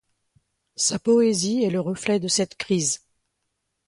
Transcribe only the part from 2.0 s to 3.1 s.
de cette crise.